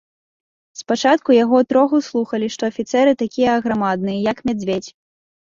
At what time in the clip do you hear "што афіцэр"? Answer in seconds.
2.57-3.05